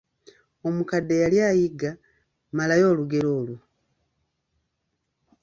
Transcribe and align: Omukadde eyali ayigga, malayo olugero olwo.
Omukadde 0.67 1.11
eyali 1.17 1.37
ayigga, 1.49 1.91
malayo 2.55 2.85
olugero 2.91 3.29
olwo. 3.39 3.57